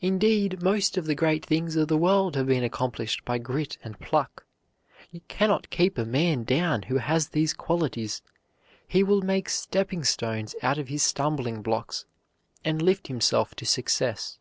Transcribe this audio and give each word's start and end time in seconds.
Indeed, 0.00 0.60
most 0.60 0.96
of 0.96 1.06
the 1.06 1.14
great 1.14 1.46
things 1.46 1.76
of 1.76 1.86
the 1.86 1.96
world 1.96 2.34
have 2.34 2.48
been 2.48 2.64
accomplished 2.64 3.24
by 3.24 3.38
grit 3.38 3.78
and 3.84 3.96
pluck. 4.00 4.44
You 5.12 5.20
can 5.28 5.50
not 5.50 5.70
keep 5.70 5.96
a 5.96 6.04
man 6.04 6.42
down 6.42 6.82
who 6.82 6.96
has 6.98 7.28
these 7.28 7.54
qualities. 7.54 8.22
He 8.88 9.04
will 9.04 9.22
make 9.22 9.48
stepping 9.48 10.02
stones 10.02 10.56
out 10.64 10.78
of 10.78 10.88
his 10.88 11.04
stumbling 11.04 11.62
blocks, 11.62 12.06
and 12.64 12.82
lift 12.82 13.06
himself 13.06 13.54
to 13.54 13.64
success. 13.64 14.40